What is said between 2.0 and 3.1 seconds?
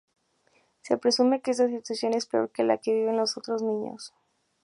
es peor que la que